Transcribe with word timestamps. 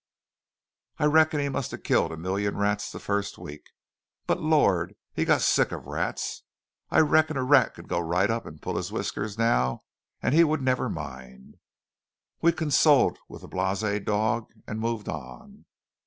I 0.97 1.05
reckon 1.05 1.41
he 1.41 1.47
must've 1.49 1.83
killed 1.83 2.11
a 2.11 2.17
million 2.17 2.57
rats 2.57 2.91
the 2.91 2.99
first 2.99 3.37
week. 3.37 3.69
But, 4.25 4.41
Lord! 4.41 4.95
he 5.13 5.25
got 5.25 5.41
sick 5.43 5.71
of 5.71 5.85
rats. 5.85 6.41
I 6.89 7.01
reckon 7.01 7.37
a 7.37 7.43
rat 7.43 7.75
could 7.75 7.87
go 7.87 7.99
right 7.99 8.31
up 8.31 8.47
and 8.47 8.59
pull 8.59 8.77
his 8.77 8.91
whiskers 8.91 9.37
now, 9.37 9.83
and 10.19 10.33
he'd 10.33 10.59
never 10.59 10.89
mind." 10.89 11.57
We 12.41 12.51
condoled 12.51 13.19
with 13.29 13.41
the 13.43 13.47
blasé 13.49 14.03
dog, 14.03 14.49
and 14.65 14.79
moved 14.79 15.07
on. 15.07 15.65